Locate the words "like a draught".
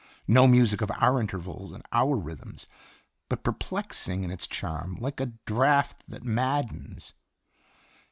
4.99-6.03